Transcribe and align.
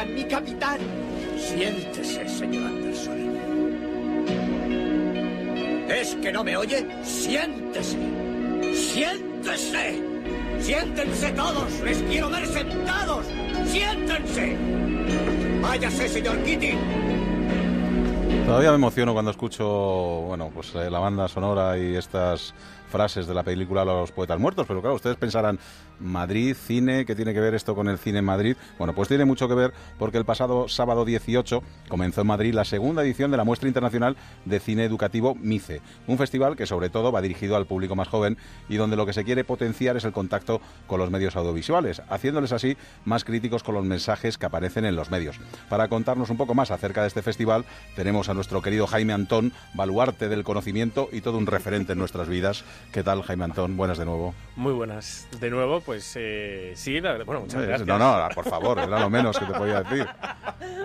capitán, 0.00 0.14
mi 0.14 0.24
capitán. 0.24 0.78
Siéntese, 1.36 2.28
señor 2.28 2.66
Anderson. 2.66 3.18
¿Es 5.88 6.14
que 6.16 6.32
no 6.32 6.44
me 6.44 6.56
oye? 6.56 6.86
Siéntese. 7.02 7.98
Siéntese. 8.74 10.02
Siéntense 10.60 11.32
todos. 11.32 11.80
Les 11.80 12.02
quiero 12.02 12.30
ver 12.30 12.46
sentados. 12.46 13.26
Siéntense. 13.66 14.56
Váyase, 15.60 16.08
señor 16.08 16.42
Kitty. 16.44 16.72
Todavía 18.46 18.70
me 18.70 18.76
emociono 18.76 19.12
cuando 19.12 19.30
escucho, 19.30 19.64
bueno, 20.26 20.50
pues 20.52 20.74
eh, 20.74 20.90
la 20.90 20.98
banda 20.98 21.28
sonora 21.28 21.78
y 21.78 21.94
estas 21.94 22.54
frases 22.90 23.26
de 23.26 23.34
la 23.34 23.44
película 23.44 23.84
Los 23.84 24.10
Poetas 24.10 24.40
Muertos, 24.40 24.66
pero 24.66 24.80
claro, 24.80 24.96
ustedes 24.96 25.16
pensarán, 25.16 25.58
Madrid, 26.00 26.56
cine, 26.56 27.04
¿qué 27.04 27.14
tiene 27.14 27.32
que 27.32 27.40
ver 27.40 27.54
esto 27.54 27.74
con 27.74 27.88
el 27.88 27.98
cine 27.98 28.18
en 28.18 28.24
Madrid? 28.24 28.56
Bueno, 28.78 28.94
pues 28.94 29.08
tiene 29.08 29.24
mucho 29.24 29.48
que 29.48 29.54
ver 29.54 29.72
porque 29.98 30.18
el 30.18 30.24
pasado 30.24 30.68
sábado 30.68 31.04
18 31.04 31.62
comenzó 31.88 32.22
en 32.22 32.26
Madrid 32.26 32.54
la 32.54 32.64
segunda 32.64 33.02
edición 33.02 33.30
de 33.30 33.36
la 33.36 33.44
muestra 33.44 33.68
internacional 33.68 34.16
de 34.44 34.60
cine 34.60 34.84
educativo 34.84 35.34
MICE, 35.34 35.80
un 36.06 36.18
festival 36.18 36.56
que 36.56 36.66
sobre 36.66 36.90
todo 36.90 37.12
va 37.12 37.20
dirigido 37.20 37.56
al 37.56 37.66
público 37.66 37.94
más 37.96 38.08
joven 38.08 38.38
y 38.68 38.76
donde 38.76 38.96
lo 38.96 39.06
que 39.06 39.12
se 39.12 39.24
quiere 39.24 39.44
potenciar 39.44 39.96
es 39.96 40.04
el 40.04 40.12
contacto 40.12 40.60
con 40.86 40.98
los 40.98 41.10
medios 41.10 41.36
audiovisuales, 41.36 42.02
haciéndoles 42.08 42.52
así 42.52 42.76
más 43.04 43.24
críticos 43.24 43.62
con 43.62 43.74
los 43.74 43.84
mensajes 43.84 44.38
que 44.38 44.46
aparecen 44.46 44.84
en 44.84 44.96
los 44.96 45.10
medios. 45.10 45.38
Para 45.68 45.88
contarnos 45.88 46.30
un 46.30 46.36
poco 46.36 46.54
más 46.54 46.70
acerca 46.70 47.02
de 47.02 47.08
este 47.08 47.22
festival, 47.22 47.64
tenemos 47.96 48.28
a 48.28 48.34
nuestro 48.34 48.62
querido 48.62 48.86
Jaime 48.86 49.12
Antón, 49.12 49.52
baluarte 49.74 50.28
del 50.28 50.44
conocimiento 50.44 51.08
y 51.12 51.20
todo 51.20 51.38
un 51.38 51.46
referente 51.46 51.92
en 51.92 51.98
nuestras 51.98 52.28
vidas. 52.28 52.64
¿Qué 52.92 53.02
tal, 53.02 53.22
Jaime 53.22 53.44
Antón? 53.44 53.76
Buenas 53.76 53.98
de 53.98 54.04
nuevo. 54.04 54.34
Muy 54.56 54.72
buenas. 54.72 55.28
De 55.40 55.50
nuevo, 55.50 55.80
pues 55.90 56.12
eh, 56.14 56.70
sí, 56.76 57.00
la, 57.00 57.24
bueno, 57.24 57.40
muchas 57.40 57.62
gracias. 57.62 57.84
No, 57.84 57.98
no, 57.98 58.28
por 58.32 58.48
favor, 58.48 58.78
era 58.78 59.00
lo 59.00 59.10
menos 59.10 59.36
que 59.36 59.44
te 59.44 59.52
podía 59.52 59.82
decir. 59.82 60.06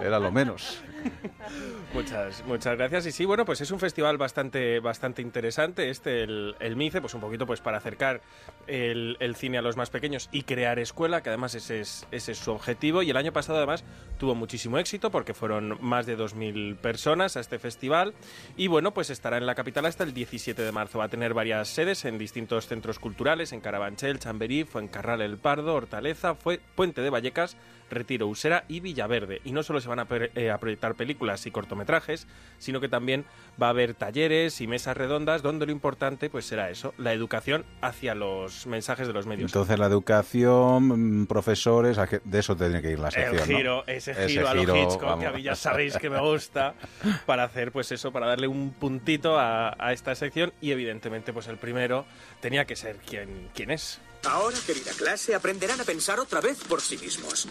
Era 0.01 0.17
lo 0.17 0.31
menos. 0.31 0.81
Muchas, 1.93 2.43
muchas 2.45 2.77
gracias. 2.77 3.05
Y 3.05 3.11
sí, 3.11 3.25
bueno, 3.25 3.45
pues 3.45 3.61
es 3.61 3.71
un 3.71 3.79
festival 3.79 4.17
bastante, 4.17 4.79
bastante 4.79 5.21
interesante, 5.21 5.89
este, 5.89 6.23
el, 6.23 6.75
MICE, 6.75 6.99
pues 6.99 7.13
un 7.13 7.21
poquito 7.21 7.45
pues 7.45 7.61
para 7.61 7.77
acercar 7.77 8.21
el, 8.67 9.15
el, 9.19 9.35
cine 9.35 9.57
a 9.57 9.61
los 9.61 9.77
más 9.77 9.89
pequeños 9.89 10.27
y 10.31 10.43
crear 10.43 10.79
escuela, 10.79 11.21
que 11.21 11.29
además 11.29 11.55
ese 11.55 11.79
es, 11.79 12.07
ese 12.11 12.33
es 12.33 12.37
su 12.37 12.51
objetivo. 12.51 13.01
Y 13.01 13.09
el 13.09 13.17
año 13.17 13.31
pasado 13.31 13.59
además 13.59 13.83
tuvo 14.17 14.35
muchísimo 14.35 14.77
éxito 14.77 15.11
porque 15.11 15.33
fueron 15.33 15.77
más 15.81 16.05
de 16.05 16.17
2.000 16.17 16.75
personas 16.77 17.37
a 17.37 17.39
este 17.39 17.59
festival. 17.59 18.13
Y 18.57 18.67
bueno, 18.67 18.93
pues 18.93 19.09
estará 19.09 19.37
en 19.37 19.45
la 19.45 19.55
capital 19.55 19.85
hasta 19.85 20.03
el 20.03 20.13
17 20.13 20.61
de 20.61 20.71
marzo. 20.71 20.99
Va 20.99 21.05
a 21.05 21.09
tener 21.09 21.33
varias 21.33 21.69
sedes 21.69 22.05
en 22.05 22.17
distintos 22.17 22.67
centros 22.67 22.99
culturales, 22.99 23.53
en 23.53 23.61
Carabanchel, 23.61 24.19
Chamberí, 24.19 24.63
Fuencarral 24.63 25.21
El 25.21 25.37
Pardo, 25.37 25.75
Hortaleza, 25.75 26.35
Fue, 26.35 26.59
Puente 26.75 27.01
de 27.01 27.09
Vallecas, 27.09 27.55
Retiro, 27.89 28.27
Usera 28.27 28.65
y 28.67 28.79
Villaverde. 28.79 29.41
Y 29.43 29.51
no 29.51 29.63
solo 29.63 29.81
se 29.81 29.87
van 29.87 29.99
a, 29.99 30.07
eh, 30.09 30.51
a, 30.51 30.57
proyectar 30.57 30.95
películas 30.95 31.45
y 31.45 31.51
cortometrajes, 31.51 32.27
sino 32.57 32.81
que 32.81 32.89
también 32.89 33.25
va 33.61 33.67
a 33.67 33.69
haber 33.71 33.93
talleres 33.93 34.61
y 34.61 34.67
mesas 34.67 34.97
redondas 34.97 35.41
donde 35.41 35.65
lo 35.65 35.71
importante 35.71 36.29
pues 36.29 36.45
será 36.45 36.69
eso, 36.69 36.93
la 36.97 37.13
educación 37.13 37.65
hacia 37.81 38.15
los 38.15 38.67
mensajes 38.67 39.07
de 39.07 39.13
los 39.13 39.25
medios. 39.25 39.51
Entonces 39.51 39.77
la 39.79 39.85
educación, 39.87 41.21
mm, 41.21 41.25
profesores, 41.27 41.97
de 42.23 42.39
eso 42.39 42.55
tiene 42.55 42.81
que 42.81 42.91
ir 42.91 42.99
la 42.99 43.11
sección, 43.11 43.49
El 43.49 43.57
giro, 43.57 43.77
¿no? 43.77 43.83
ese, 43.93 44.11
ese 44.11 44.27
giro, 44.27 44.47
a 44.47 44.53
lo 44.53 44.61
Hitchcock, 44.61 45.01
vamos. 45.01 45.19
que 45.19 45.27
a 45.27 45.31
mí 45.31 45.41
ya 45.41 45.55
sabéis 45.55 45.97
que 45.97 46.09
me 46.09 46.19
gusta, 46.19 46.73
para 47.25 47.43
hacer 47.43 47.71
pues 47.71 47.91
eso, 47.91 48.11
para 48.11 48.27
darle 48.27 48.47
un 48.47 48.71
puntito 48.71 49.37
a, 49.37 49.75
a 49.77 49.93
esta 49.93 50.15
sección 50.15 50.53
y 50.61 50.71
evidentemente 50.71 51.33
pues 51.33 51.47
el 51.47 51.57
primero 51.57 52.05
tenía 52.41 52.65
que 52.65 52.75
ser 52.75 52.97
quien, 52.97 53.49
quien 53.53 53.71
es. 53.71 53.99
Ahora, 54.25 54.57
querida 54.65 54.91
clase, 54.93 55.35
aprenderán 55.35 55.79
a 55.81 55.83
pensar 55.83 56.19
otra 56.19 56.41
vez 56.41 56.57
por 56.67 56.81
sí 56.81 56.97
mismos. 56.97 57.47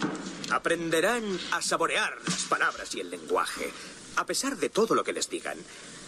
Aprenderán 0.51 1.39
a 1.53 1.63
saborear 1.63 2.17
las 2.27 2.43
palabras 2.45 2.95
y 2.95 3.01
el 3.01 3.11
lenguaje. 3.11 3.71
A 4.17 4.27
pesar 4.27 4.57
de 4.57 4.71
todo 4.71 4.95
lo 4.95 5.05
que 5.05 5.13
les 5.13 5.31
digan, 5.31 5.59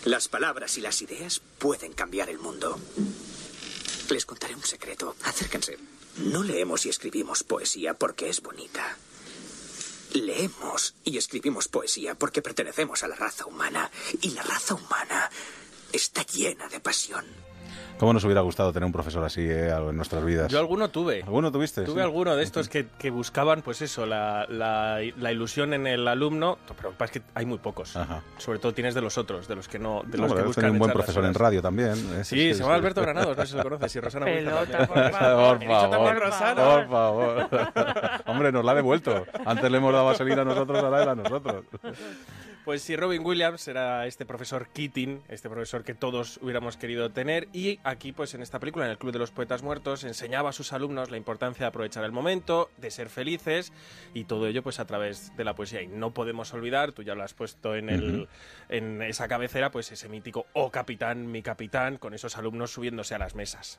las 0.04 0.26
palabras 0.26 0.76
y 0.76 0.80
las 0.80 1.02
ideas 1.02 1.40
pueden 1.58 1.92
cambiar 1.92 2.30
el 2.30 2.38
mundo. 2.38 2.80
Les 4.10 4.26
contaré 4.26 4.54
un 4.54 4.64
secreto. 4.64 5.14
Acérquense. 5.22 5.78
No 6.18 6.42
leemos 6.42 6.84
y 6.86 6.88
escribimos 6.88 7.44
poesía 7.44 7.94
porque 7.94 8.28
es 8.28 8.42
bonita. 8.42 8.96
Leemos 10.14 10.94
y 11.04 11.16
escribimos 11.16 11.68
poesía 11.68 12.14
porque 12.16 12.42
pertenecemos 12.42 13.04
a 13.04 13.08
la 13.08 13.16
raza 13.16 13.46
humana. 13.46 13.90
Y 14.20 14.30
la 14.30 14.42
raza 14.42 14.74
humana 14.74 15.30
está 15.92 16.24
llena 16.24 16.68
de 16.68 16.80
pasión. 16.80 17.24
¿Cómo 17.98 18.12
nos 18.12 18.24
hubiera 18.24 18.42
gustado 18.42 18.72
tener 18.72 18.86
un 18.86 18.92
profesor 18.92 19.24
así 19.24 19.40
eh, 19.40 19.70
en 19.70 19.96
nuestras 19.96 20.22
vidas? 20.22 20.52
Yo 20.52 20.58
alguno 20.58 20.90
tuve. 20.90 21.22
¿Alguno 21.22 21.50
tuviste? 21.50 21.82
Tuve 21.82 21.94
sí. 21.94 22.00
alguno 22.00 22.36
de 22.36 22.42
estos 22.42 22.68
que, 22.68 22.88
que 22.98 23.08
buscaban, 23.10 23.62
pues 23.62 23.80
eso, 23.80 24.04
la, 24.04 24.46
la, 24.50 25.00
la, 25.16 25.32
ilusión 25.32 25.72
en 25.72 25.86
el 25.86 26.06
alumno, 26.06 26.58
pero 26.76 26.92
es 27.02 27.10
que 27.10 27.22
hay 27.34 27.46
muy 27.46 27.56
pocos. 27.56 27.96
Ajá. 27.96 28.22
Sobre 28.36 28.58
todo 28.58 28.74
tienes 28.74 28.94
de 28.94 29.00
los 29.00 29.16
otros, 29.16 29.48
de 29.48 29.56
los 29.56 29.66
que 29.66 29.78
no, 29.78 30.02
de 30.06 30.18
no, 30.18 30.24
los 30.24 30.34
que 30.34 30.42
buscan 30.42 30.70
un 30.72 30.78
buen 30.78 30.92
profesor 30.92 31.24
en 31.24 31.32
radio 31.32 31.62
también. 31.62 31.92
¿eh? 31.92 32.24
Sí, 32.24 32.36
sí, 32.36 32.54
se 32.54 32.60
llama 32.60 32.74
sí, 32.74 32.78
Alberto 32.80 33.00
Granados, 33.00 33.34
no 33.34 33.46
sé 33.46 33.52
si 33.52 33.56
lo 33.56 33.62
conoces, 33.62 33.96
y 33.96 34.00
Rosana 34.00 34.26
Pelota, 34.26 34.78
por 34.86 35.10
favor. 35.12 35.58
por 35.58 36.32
favor, 36.32 36.86
por 36.86 36.88
favor. 36.88 37.48
Hombre, 38.26 38.52
nos 38.52 38.64
la 38.64 38.72
ha 38.72 38.74
devuelto. 38.74 39.24
Antes 39.46 39.70
le 39.70 39.78
hemos 39.78 39.92
dado 39.92 40.04
vaselina 40.04 40.42
a 40.42 40.44
nosotros, 40.44 40.82
ahora 40.82 41.02
era 41.02 41.12
a 41.12 41.14
nosotros. 41.14 41.64
Pues 42.66 42.82
sí, 42.82 42.96
Robin 42.96 43.24
Williams 43.24 43.68
era 43.68 44.08
este 44.08 44.26
profesor 44.26 44.66
Keating, 44.66 45.22
este 45.28 45.48
profesor 45.48 45.84
que 45.84 45.94
todos 45.94 46.40
hubiéramos 46.42 46.76
querido 46.76 47.08
tener, 47.10 47.46
y 47.52 47.78
aquí, 47.84 48.10
pues 48.10 48.34
en 48.34 48.42
esta 48.42 48.58
película, 48.58 48.86
en 48.86 48.90
el 48.90 48.98
Club 48.98 49.12
de 49.12 49.20
los 49.20 49.30
Poetas 49.30 49.62
Muertos, 49.62 50.02
enseñaba 50.02 50.50
a 50.50 50.52
sus 50.52 50.72
alumnos 50.72 51.12
la 51.12 51.16
importancia 51.16 51.62
de 51.62 51.68
aprovechar 51.68 52.02
el 52.02 52.10
momento, 52.10 52.68
de 52.78 52.90
ser 52.90 53.08
felices, 53.08 53.72
y 54.14 54.24
todo 54.24 54.48
ello, 54.48 54.64
pues 54.64 54.80
a 54.80 54.84
través 54.84 55.30
de 55.36 55.44
la 55.44 55.54
poesía. 55.54 55.80
Y 55.80 55.86
no 55.86 56.10
podemos 56.12 56.52
olvidar, 56.54 56.90
tú 56.90 57.04
ya 57.04 57.14
lo 57.14 57.22
has 57.22 57.34
puesto 57.34 57.76
en, 57.76 57.88
el, 57.88 58.02
uh 58.02 58.22
-huh. 58.24 58.28
en 58.70 59.00
esa 59.00 59.28
cabecera, 59.28 59.70
pues 59.70 59.92
ese 59.92 60.08
mítico 60.08 60.46
Oh 60.52 60.72
capitán, 60.72 61.30
mi 61.30 61.42
capitán, 61.42 61.98
con 61.98 62.14
esos 62.14 62.36
alumnos 62.36 62.72
subiéndose 62.72 63.14
a 63.14 63.18
las 63.18 63.36
mesas. 63.36 63.76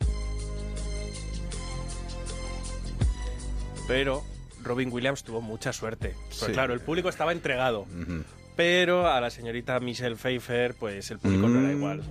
Pero 3.85 4.23
Robin 4.63 4.89
Williams 4.93 5.25
tuvo 5.25 5.41
mucha 5.41 5.73
suerte. 5.73 6.15
Pues 6.27 6.37
sí. 6.39 6.51
claro, 6.53 6.73
el 6.73 6.79
público 6.79 7.09
estaba 7.09 7.33
entregado. 7.33 7.81
Uh 7.81 7.85
-huh. 7.87 8.23
Pero 8.57 9.07
a 9.07 9.21
la 9.21 9.29
señorita 9.29 9.79
Michelle 9.79 10.15
Pfeiffer, 10.15 10.73
pues 10.73 11.11
el 11.11 11.19
público 11.19 11.47
mm. 11.47 11.53
no 11.53 11.59
era 11.61 11.71
igual. 11.71 12.03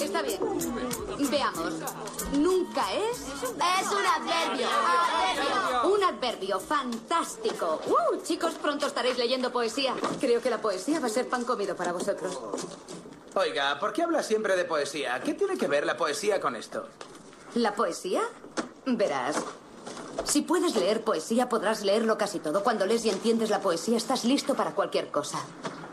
Está 0.00 0.20
bien. 0.22 0.38
Veamos. 1.30 1.72
Nunca 2.38 2.92
es. 2.92 3.20
Es 3.20 3.90
un 3.90 4.06
adverbio. 4.06 4.66
adverbio. 4.68 5.94
Un 5.94 6.04
adverbio 6.04 6.60
fantástico. 6.60 7.80
Uh, 7.86 8.22
chicos, 8.22 8.52
pronto 8.60 8.86
estaréis 8.86 9.16
leyendo 9.16 9.50
poesía. 9.50 9.94
Creo 10.20 10.42
que 10.42 10.50
la 10.50 10.58
poesía 10.58 11.00
va 11.00 11.06
a 11.06 11.10
ser 11.10 11.26
pan 11.28 11.44
comido 11.44 11.74
para 11.74 11.92
vosotros. 11.92 12.38
Oiga, 13.34 13.78
¿por 13.80 13.94
qué 13.94 14.02
habla 14.02 14.22
siempre 14.22 14.56
de 14.56 14.64
poesía? 14.66 15.20
¿Qué 15.24 15.32
tiene 15.32 15.56
que 15.56 15.68
ver 15.68 15.86
la 15.86 15.96
poesía 15.96 16.38
con 16.38 16.54
esto? 16.54 16.86
¿La 17.54 17.74
poesía? 17.74 18.22
Verás. 18.84 19.42
Si 20.24 20.42
puedes 20.42 20.76
leer 20.76 21.02
poesía, 21.02 21.48
podrás 21.48 21.82
leerlo 21.82 22.18
casi 22.18 22.40
todo. 22.40 22.62
Cuando 22.62 22.84
lees 22.84 23.04
y 23.06 23.10
entiendes 23.10 23.48
la 23.48 23.60
poesía, 23.60 23.96
estás 23.96 24.24
listo 24.24 24.54
para 24.54 24.72
cualquier 24.72 25.10
cosa. 25.10 25.38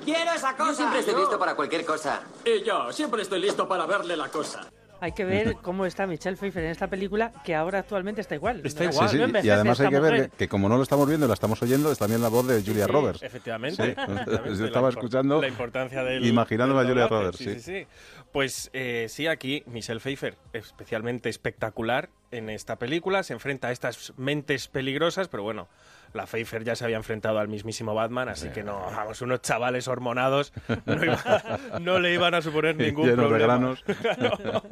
¡Quiero 0.04 0.32
esa 0.32 0.56
cosa! 0.56 0.70
Yo 0.70 0.76
siempre 0.76 1.00
estoy 1.00 1.16
listo 1.16 1.40
para 1.40 1.56
cualquier 1.56 1.86
cosa. 1.86 2.22
Y 2.46 2.64
yo 2.64 2.92
siempre 2.92 3.22
estoy 3.22 3.40
listo 3.40 3.68
para 3.68 3.86
verle 3.86 4.18
la 4.18 4.30
cosa. 4.30 4.62
Hay 5.00 5.14
que 5.14 5.26
ver 5.26 5.56
cómo 5.64 5.88
está 5.88 6.06
Michelle 6.06 6.38
Pfeiffer 6.38 6.64
en 6.64 6.70
esta 6.70 6.88
película, 6.88 7.32
que 7.44 7.56
ahora 7.56 7.80
actualmente 7.80 8.22
está 8.22 8.36
igual. 8.36 8.62
Está 8.64 8.84
igual. 8.84 9.10
Sí, 9.10 9.18
sí. 9.18 9.32
No 9.32 9.40
y 9.44 9.50
además 9.50 9.80
hay 9.80 9.90
que 9.90 10.00
ver 10.00 10.30
que, 10.30 10.38
que, 10.38 10.48
como 10.48 10.70
no 10.70 10.78
lo 10.78 10.84
estamos 10.84 11.08
viendo, 11.08 11.28
la 11.28 11.34
estamos 11.34 11.60
oyendo, 11.64 11.92
es 11.92 11.98
también 11.98 12.22
la 12.22 12.28
voz 12.28 12.46
de 12.46 12.62
Julia 12.62 12.86
sí, 12.86 12.92
Roberts. 12.92 13.24
Efectivamente. 13.24 13.84
Sí. 13.84 13.92
efectivamente. 13.98 14.60
Yo 14.60 14.66
estaba 14.66 14.90
la, 14.90 14.94
escuchando, 14.94 15.42
la 15.42 15.48
importancia 15.48 16.04
del, 16.04 16.22
del 16.22 16.38
a 16.38 16.46
Julia. 16.46 17.08
Roberts. 17.08 17.40
Sí, 17.40 17.56
sí, 17.56 17.60
sí. 17.60 17.88
Pues 18.32 18.70
eh, 18.74 19.08
sí, 19.10 19.26
aquí 19.26 19.64
Michelle 19.66 20.00
Pfeiffer, 20.00 20.38
especialmente 20.54 21.30
espectacular 21.30 22.10
en 22.32 22.50
esta 22.50 22.78
película, 22.78 23.24
se 23.24 23.34
enfrenta 23.34 23.68
a 23.68 23.72
estas 23.72 24.14
mentes 24.18 24.68
peligrosas, 24.68 25.28
pero 25.28 25.44
bueno, 25.44 25.68
la 26.14 26.26
Pfeiffer 26.26 26.64
ya 26.64 26.76
se 26.76 26.84
había 26.84 26.98
enfrentado 26.98 27.40
al 27.40 27.48
mismísimo 27.48 27.94
Batman, 27.94 28.30
así 28.30 28.50
que 28.50 28.64
no, 28.64 28.80
vamos, 28.80 29.22
unos 29.22 29.42
chavales 29.42 29.88
hormonados 29.88 30.54
no, 30.86 31.04
iba, 31.04 31.60
no 31.82 32.00
le 32.00 32.14
iban 32.14 32.34
a 32.34 32.42
suponer 32.42 32.76
ningún 32.76 33.10
Llenos 33.10 33.28
problema. 33.28 33.38
De 33.38 33.44
granos. 33.44 33.84
no. 34.44 34.64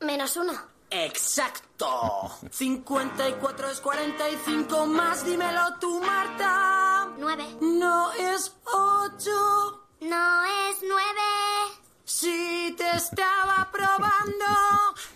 Menos 0.00 0.34
uno. 0.36 0.75
¡Exacto! 1.04 2.30
54 2.50 3.70
es 3.70 3.80
45 3.80 4.86
más, 4.86 5.24
dímelo 5.24 5.78
tú, 5.78 6.00
Marta. 6.00 7.08
Nueve. 7.18 7.44
No 7.60 8.12
es 8.12 8.54
8. 8.64 9.86
No 10.00 10.44
es 10.44 10.76
nueve. 10.82 11.80
Si 12.04 12.74
te 12.78 12.90
estaba 12.96 13.68
probando, 13.72 14.46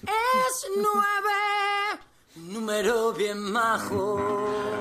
es 0.02 0.66
9. 0.76 1.49
Número 2.50 3.12
bien 3.12 3.38
majo. 3.40 4.18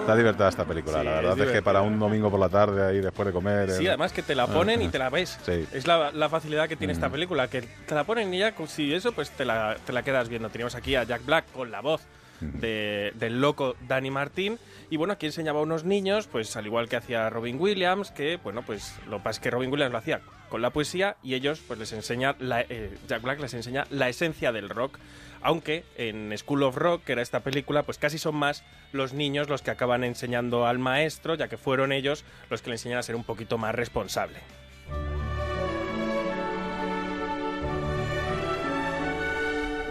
Está 0.01 0.16
divertida 0.16 0.50
esta 0.50 0.66
película, 0.66 1.00
Sí, 1.00 1.06
la 1.06 1.12
verdad 1.16 1.39
es, 1.39 1.51
que 1.51 1.62
para 1.62 1.81
un 1.83 2.00
domingo 2.00 2.31
por 2.31 2.39
la 2.39 2.50
tarde 2.50 2.83
ahí 2.83 3.00
después 3.00 3.27
de 3.27 3.31
comer... 3.31 3.69
Sí, 3.71 3.88
además 3.88 4.12
que 4.12 4.24
te 4.24 4.33
la 4.33 4.48
ponen 4.48 4.81
y 4.81 4.88
te 4.89 4.98
la 4.98 5.10
ves. 5.12 5.38
Sí. 5.45 5.68
Es 5.71 5.86
la, 5.86 6.12
la 6.12 6.30
facilidad 6.30 6.68
que 6.68 6.75
tiene 6.75 6.94
Mm. 6.94 6.95
esta 6.95 7.10
película, 7.10 7.48
que 7.48 7.62
te 7.62 7.94
la 7.95 8.04
ponen 8.06 8.33
y 8.33 8.39
ya, 8.39 8.54
si 8.68 8.92
eso, 8.94 9.12
pues 9.12 9.30
te 9.30 9.45
la, 9.45 9.77
te 9.86 9.94
la 9.94 10.01
quedas 10.01 10.30
viendo. 10.30 10.50
Teníamos 10.50 10.74
aquí 10.74 10.95
a 10.95 11.04
Jack 11.04 11.24
Black 11.25 11.45
con 11.54 11.69
la 11.69 11.81
voz 11.81 12.01
de- 12.42 13.12
del 13.16 13.39
loco 13.39 13.75
Danny 13.88 14.10
Martín. 14.10 14.57
Y 14.89 14.98
bueno, 14.98 15.13
aquí 15.13 15.27
enseñaba 15.27 15.60
a 15.60 15.63
unos 15.63 15.83
niños, 15.83 16.25
pues 16.25 16.56
al 16.57 16.65
igual 16.65 16.89
que 16.89 16.95
hacía 16.95 17.30
Robin 17.30 17.60
Williams, 17.60 18.10
que 18.10 18.38
bueno, 18.44 18.63
pues 18.65 18.95
lo 19.07 19.18
que 19.18 19.24
pasa 19.25 19.38
es 19.38 19.39
que 19.42 19.51
Robin 19.51 19.72
Williams 19.72 19.92
lo 19.92 20.00
hacía 20.00 20.22
con 20.50 20.62
la 20.62 20.72
poesía 20.72 21.16
y 21.24 21.36
ellos 21.36 21.62
pues 21.68 21.80
les 21.80 21.94
enseña, 21.94 22.36
la- 22.40 22.62
eh, 22.62 22.98
Jack 23.07 23.22
Black 23.22 23.40
les 23.40 23.54
enseña 23.54 23.86
la 23.90 24.10
esencia 24.10 24.51
del 24.51 24.69
rock. 24.69 24.98
Aunque 25.42 25.86
en 25.96 26.38
School 26.38 26.63
of 26.63 26.75
Rock, 26.75 27.06
que 27.06 27.13
era 27.13 27.22
esta 27.22 27.40
película, 27.40 27.84
pues 27.84 27.98
casi 27.98 28.18
son 28.18 28.36
más 28.36 28.63
los 28.92 29.13
niños 29.13 29.48
los 29.48 29.62
que 29.62 29.72
acaban 29.72 30.04
enseñando 30.04 30.66
al 30.68 30.80
maestro, 30.80 31.36
ya 31.36 31.48
que 31.48 31.57
fueron 31.57 31.94
ellos 31.94 32.25
los 32.50 32.62
que 32.62 32.72
le 32.72 32.75
enseñan 32.75 32.98
a 33.00 33.04
ser 33.04 33.16
un 33.16 33.24
poquito 33.24 33.57
más 33.57 33.74
responsable. 33.74 34.40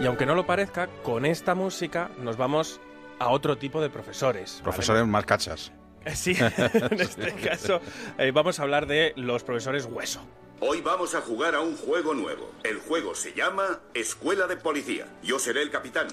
Y 0.01 0.05
aunque 0.05 0.25
no 0.25 0.33
lo 0.35 0.45
parezca, 0.45 0.87
con 1.03 1.25
esta 1.25 1.55
música 1.55 2.09
nos 2.19 2.37
vamos 2.37 2.79
a 3.19 3.29
otro 3.29 3.57
tipo 3.57 3.81
de 3.81 3.89
profesores. 3.89 4.61
Profesores 4.63 5.05
más 5.05 5.25
cachas. 5.25 5.71
¿vale? 5.71 5.79
Sí, 6.15 6.35
en 6.39 6.99
este 7.01 7.33
caso 7.43 7.81
eh, 8.17 8.31
vamos 8.31 8.59
a 8.59 8.63
hablar 8.63 8.87
de 8.87 9.13
los 9.17 9.43
profesores 9.43 9.85
hueso. 9.85 10.21
Hoy 10.61 10.81
vamos 10.81 11.15
a 11.15 11.21
jugar 11.21 11.55
a 11.55 11.61
un 11.61 11.77
juego 11.77 12.13
nuevo. 12.13 12.51
El 12.63 12.79
juego 12.79 13.15
se 13.15 13.33
llama 13.33 13.79
Escuela 13.93 14.45
de 14.45 14.57
Policía. 14.57 15.07
Yo 15.23 15.39
seré 15.39 15.61
el 15.61 15.71
capitán. 15.71 16.09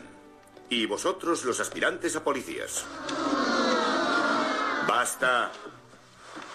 Y 0.70 0.86
vosotros 0.86 1.44
los 1.44 1.58
aspirantes 1.58 2.14
a 2.14 2.22
policías. 2.22 2.86
Basta. 4.86 5.50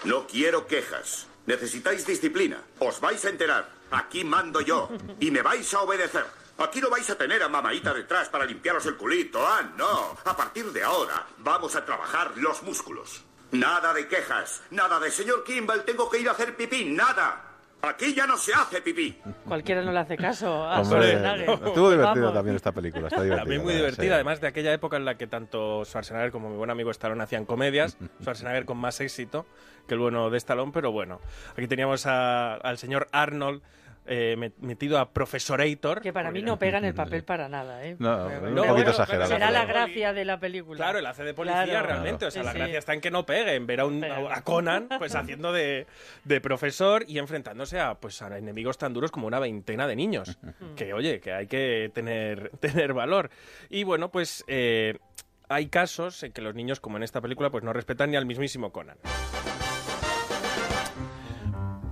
No 0.04 0.26
quiero 0.26 0.66
quejas. 0.66 1.26
Necesitáis 1.44 2.06
disciplina. 2.06 2.62
Os 2.78 2.98
vais 2.98 3.22
a 3.26 3.28
enterar. 3.28 3.68
Aquí 3.90 4.24
mando 4.24 4.62
yo. 4.62 4.88
Y 5.20 5.30
me 5.30 5.42
vais 5.42 5.74
a 5.74 5.82
obedecer. 5.82 6.24
Aquí 6.56 6.80
no 6.80 6.88
vais 6.88 7.10
a 7.10 7.18
tener 7.18 7.42
a 7.42 7.50
mamaita 7.50 7.92
detrás 7.92 8.30
para 8.30 8.46
limpiaros 8.46 8.86
el 8.86 8.96
culito. 8.96 9.46
Ah, 9.46 9.70
no. 9.76 10.16
A 10.24 10.34
partir 10.34 10.72
de 10.72 10.82
ahora 10.82 11.26
vamos 11.38 11.76
a 11.76 11.84
trabajar 11.84 12.32
los 12.36 12.62
músculos. 12.62 13.22
Nada 13.50 13.92
de 13.92 14.08
quejas. 14.08 14.62
Nada 14.70 14.98
de 14.98 15.10
señor 15.10 15.44
Kimball, 15.44 15.84
tengo 15.84 16.08
que 16.08 16.20
ir 16.20 16.28
a 16.30 16.32
hacer 16.32 16.56
pipí. 16.56 16.86
Nada. 16.86 17.51
Aquí 17.82 18.14
ya 18.14 18.26
no 18.28 18.36
se 18.36 18.54
hace 18.54 18.80
pipí. 18.80 19.18
Cualquiera 19.44 19.82
no 19.82 19.90
le 19.90 19.98
hace 19.98 20.16
caso 20.16 20.64
a 20.64 20.80
Hombre, 20.80 21.10
Schwarzenegger. 21.18 21.50
estuvo 21.66 21.90
divertida 21.90 22.20
Vamos. 22.20 22.34
también 22.34 22.56
esta 22.56 22.70
película, 22.72 23.08
está 23.08 23.22
divertida. 23.22 23.42
También 23.42 23.60
muy 23.62 23.72
verdad, 23.72 23.80
divertida, 23.88 24.06
sí. 24.10 24.14
además 24.14 24.40
de 24.40 24.46
aquella 24.46 24.72
época 24.72 24.96
en 24.96 25.04
la 25.04 25.16
que 25.16 25.26
tanto 25.26 25.84
Schwarzenegger 25.84 26.30
como 26.30 26.48
mi 26.48 26.56
buen 26.56 26.70
amigo 26.70 26.92
Stallone 26.92 27.24
hacían 27.24 27.44
comedias, 27.44 27.98
Schwarzenegger 28.22 28.66
con 28.66 28.78
más 28.78 29.00
éxito 29.00 29.46
que 29.88 29.94
el 29.94 30.00
bueno 30.00 30.30
de 30.30 30.38
Stallone, 30.38 30.70
pero 30.72 30.92
bueno, 30.92 31.20
aquí 31.56 31.66
teníamos 31.66 32.06
a- 32.06 32.54
al 32.54 32.78
señor 32.78 33.08
Arnold 33.10 33.62
eh, 34.06 34.34
met- 34.38 34.54
metido 34.58 34.98
a 34.98 35.10
Profesorator. 35.12 36.00
Que 36.00 36.12
para 36.12 36.30
mí 36.30 36.42
no 36.42 36.58
pega 36.58 36.78
en 36.78 36.84
el 36.86 36.94
papel 36.94 37.24
para 37.24 37.48
nada, 37.48 37.84
¿eh? 37.84 37.96
No, 37.98 38.26
Pero 38.28 38.40
un 38.48 38.54
poquito 38.54 38.72
bueno, 38.74 38.90
exagerado. 38.90 39.28
Será 39.30 39.50
la 39.50 39.64
gracia 39.64 40.12
de 40.12 40.24
la 40.24 40.40
película. 40.40 40.76
Claro, 40.76 40.98
el 40.98 41.06
hace 41.06 41.22
de 41.24 41.34
policía 41.34 41.64
Claro. 41.64 41.86
realmente. 41.86 42.26
O 42.26 42.30
sea, 42.30 42.42
Sí, 42.42 42.46
la 42.46 42.52
sí. 42.52 42.58
gracia 42.58 42.78
está 42.78 42.94
en 42.94 43.00
que 43.00 43.10
no 43.10 43.24
pegue, 43.26 43.54
en 43.54 43.66
ver 43.66 43.80
a, 43.80 43.84
un, 43.86 44.04
a 44.04 44.42
Conan 44.42 44.88
pues 44.98 45.14
haciendo 45.14 45.52
de, 45.52 45.86
de 46.24 46.40
profesor 46.40 47.04
y 47.06 47.18
enfrentándose 47.18 47.78
a, 47.80 47.94
pues, 47.94 48.20
a 48.22 48.36
enemigos 48.38 48.78
tan 48.78 48.92
duros 48.92 49.10
como 49.10 49.26
una 49.26 49.38
veintena 49.38 49.86
de 49.86 49.96
niños. 49.96 50.38
que, 50.76 50.92
oye, 50.94 51.20
que 51.20 51.32
hay 51.32 51.46
que 51.46 51.90
tener, 51.94 52.50
tener 52.60 52.92
valor. 52.94 53.30
Y 53.70 53.84
bueno, 53.84 54.10
pues 54.10 54.44
eh, 54.48 54.98
hay 55.48 55.68
casos 55.68 56.22
en 56.22 56.32
que 56.32 56.40
los 56.42 56.54
niños, 56.54 56.80
como 56.80 56.96
en 56.96 57.02
esta 57.02 57.20
película, 57.20 57.50
pues 57.50 57.62
no 57.62 57.72
respetan 57.72 58.10
ni 58.10 58.16
al 58.16 58.26
mismísimo 58.26 58.72
Conan. 58.72 58.96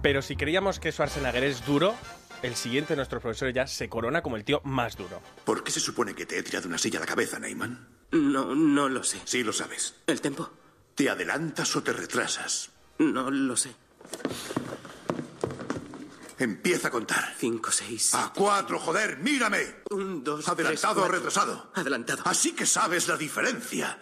Pero 0.02 0.22
si 0.22 0.36
creíamos 0.36 0.80
que 0.80 0.92
Schwarzenegger 0.92 1.44
es 1.44 1.64
duro, 1.66 1.94
el 2.42 2.54
siguiente 2.56 2.94
de 2.94 2.96
nuestros 2.96 3.20
profesores 3.20 3.54
ya 3.54 3.66
se 3.66 3.88
corona 3.88 4.22
como 4.22 4.36
el 4.36 4.44
tío 4.44 4.60
más 4.64 4.96
duro. 4.96 5.20
¿Por 5.44 5.62
qué 5.62 5.70
se 5.70 5.80
supone 5.80 6.14
que 6.14 6.26
te 6.26 6.38
he 6.38 6.42
tirado 6.42 6.68
una 6.68 6.78
silla 6.78 6.98
a 6.98 7.00
la 7.00 7.06
cabeza, 7.06 7.38
Neyman? 7.38 7.88
No, 8.12 8.54
no 8.54 8.88
lo 8.88 9.04
sé. 9.04 9.20
Sí 9.24 9.42
lo 9.44 9.52
sabes. 9.52 9.94
¿El 10.06 10.20
tempo? 10.20 10.50
¿Te 10.94 11.10
adelantas 11.10 11.76
o 11.76 11.82
te 11.82 11.92
retrasas? 11.92 12.70
No 12.98 13.30
lo 13.30 13.56
sé. 13.56 13.74
Empieza 16.38 16.88
a 16.88 16.90
contar. 16.90 17.34
Cinco, 17.36 17.70
seis. 17.70 18.14
A 18.14 18.32
cuatro, 18.34 18.78
joder, 18.78 19.18
mírame. 19.18 19.58
Un, 19.90 20.24
dos, 20.24 20.44
tres, 20.44 20.48
¿Adelantado 20.48 21.02
o 21.02 21.08
retrasado? 21.08 21.70
Adelantado. 21.74 22.22
Así 22.24 22.52
que 22.52 22.64
sabes 22.64 23.06
la 23.08 23.18
diferencia. 23.18 23.98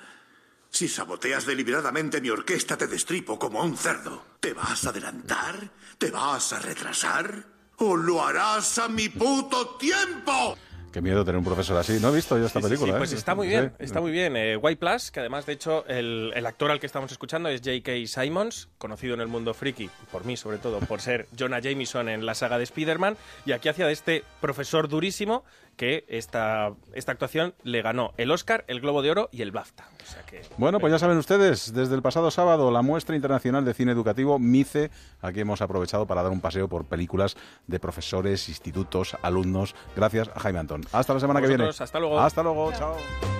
Si 0.71 0.87
saboteas 0.89 1.47
deliberadamente 1.47 2.21
mi 2.21 2.31
orquesta, 2.31 2.77
te 2.77 2.87
destripo 2.87 3.39
como 3.39 3.61
a 3.61 3.65
un 3.65 3.77
cerdo. 3.77 4.23
¿Te 4.41 4.53
vas 4.53 4.85
a 4.87 4.91
adelantar? 4.91 5.71
¿Te 5.99 6.11
vas 6.11 6.53
a 6.53 6.59
retrasar? 6.61 7.45
¿O 7.79 7.97
lo 7.97 8.25
harás 8.25 8.79
a 8.79 8.89
mi 8.89 9.09
puto 9.09 9.77
tiempo? 9.77 10.57
Qué 10.93 11.01
miedo 11.03 11.25
tener 11.25 11.39
un 11.39 11.45
profesor 11.45 11.77
así. 11.77 11.99
No 12.01 12.09
he 12.11 12.17
visto 12.17 12.39
yo 12.39 12.47
esta 12.47 12.61
Sí, 12.61 12.65
película. 12.65 12.93
sí, 12.93 12.97
¿eh? 12.97 12.99
pues 12.99 13.13
está 13.13 13.35
muy 13.35 13.47
bien, 13.49 13.73
está 13.79 14.01
muy 14.01 14.11
bien. 14.11 14.37
Eh, 14.37 14.57
White 14.57 14.79
Plus, 14.81 15.11
que 15.11 15.21
además, 15.21 15.47
de 15.47 15.53
hecho, 15.53 15.87
el, 15.87 16.33
el 16.35 16.47
actor 16.47 16.71
al 16.71 16.81
que 16.81 16.87
estamos 16.87 17.13
escuchando 17.13 17.49
es 17.51 17.61
J.K. 17.61 17.93
Simons, 18.07 18.69
conocido 18.79 19.15
en 19.15 19.21
el 19.21 19.29
mundo 19.29 19.53
friki, 19.55 19.91
por 20.11 20.25
mí 20.25 20.37
sobre 20.37 20.59
todo, 20.59 20.81
por 20.81 21.01
ser 21.01 21.29
Jonah 21.39 21.61
Jameson 21.61 22.09
en 22.09 22.25
la 22.25 22.35
saga 22.35 22.57
de 22.59 22.65
Spider-Man, 22.65 23.17
y 23.45 23.53
aquí 23.53 23.69
hacía 23.69 23.87
de 23.87 23.93
este 23.93 24.25
profesor 24.41 24.89
durísimo 24.89 25.45
que 25.79 26.05
esta, 26.09 26.73
esta 26.93 27.13
actuación 27.13 27.55
le 27.63 27.81
ganó 27.81 28.13
el 28.19 28.31
Oscar, 28.31 28.65
el 28.67 28.81
Globo 28.81 29.01
de 29.01 29.13
Oro 29.13 29.29
y 29.33 29.41
el 29.41 29.53
BAFTA. 29.53 29.89
O 30.03 30.11
sea 30.11 30.23
que, 30.25 30.43
Bueno, 30.59 30.81
pues 30.81 30.93
ya 30.93 30.99
saben 30.99 31.17
ustedes, 31.17 31.73
desde 31.73 31.95
el 31.95 32.03
pasado 32.03 32.31
sábado, 32.31 32.71
la 32.71 32.83
muestra 32.83 33.17
internacional 33.17 33.65
de 33.65 33.73
cine 33.73 33.93
educativo 33.93 34.39
MICE, 34.39 34.91
aquí 35.23 35.41
hemos 35.41 35.63
aprovechado 35.63 36.07
para 36.07 36.23
dar 36.23 36.33
un 36.33 36.41
paseo 36.41 36.69
por 36.69 36.85
películas 36.85 37.37
de 37.67 37.79
profesores, 37.79 38.49
institutos, 38.49 39.17
alumnos. 39.23 39.75
Gracias 39.97 40.29
a 40.35 40.41
Jaime 40.41 40.59
Antón. 40.59 40.85
Hasta 40.93 41.15
la 41.15 41.21
semana 41.21 41.41
que 41.41 41.47
viene. 41.47 41.69
hasta 41.69 41.99
luego. 42.01 42.19
Hasta 42.19 42.43
luego, 42.43 42.73
chao. 42.73 42.97